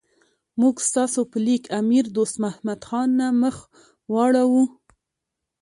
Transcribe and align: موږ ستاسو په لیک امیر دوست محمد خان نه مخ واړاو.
موږ 0.61 0.75
ستاسو 0.89 1.21
په 1.31 1.37
لیک 1.45 1.63
امیر 1.79 2.05
دوست 2.15 2.35
محمد 2.43 2.79
خان 2.87 3.09
نه 3.19 3.27
مخ 3.41 3.55
واړاو. 4.13 4.61